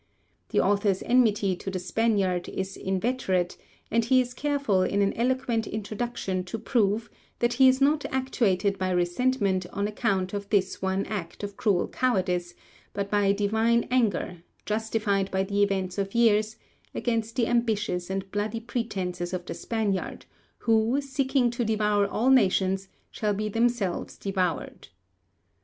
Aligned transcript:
The 0.49 0.59
author's 0.59 1.03
enmity 1.03 1.55
to 1.57 1.69
the 1.69 1.77
Spaniard 1.77 2.49
is 2.49 2.75
inveterate, 2.75 3.55
and 3.91 4.03
he 4.03 4.19
is 4.19 4.33
careful 4.33 4.81
in 4.81 4.99
an 5.03 5.13
eloquent 5.13 5.67
introduction 5.67 6.43
to 6.45 6.57
prove 6.57 7.07
that 7.37 7.53
he 7.53 7.67
is 7.67 7.79
not 7.79 8.03
actuated 8.05 8.79
by 8.79 8.89
resentment 8.89 9.67
on 9.71 9.87
account 9.87 10.33
of 10.33 10.49
this 10.49 10.81
one 10.81 11.05
act 11.05 11.43
of 11.43 11.55
cruel 11.55 11.87
cowardice, 11.87 12.55
but 12.93 13.11
by 13.11 13.27
a 13.27 13.31
divine 13.35 13.87
anger, 13.91 14.37
justified 14.65 15.29
by 15.29 15.43
the 15.43 15.61
events 15.61 15.99
of 15.99 16.15
years, 16.15 16.55
'against 16.95 17.35
the 17.35 17.45
ambitious 17.45 18.09
and 18.09 18.31
bloody 18.31 18.59
pretences 18.59 19.33
of 19.33 19.45
the 19.45 19.53
Spaniard, 19.53 20.25
who, 20.57 20.99
seeking 20.99 21.51
to 21.51 21.63
devour 21.63 22.07
all 22.07 22.31
nations, 22.31 22.87
shall 23.11 23.35
be 23.35 23.49
themselves 23.49 24.17
devoured.' 24.17 24.87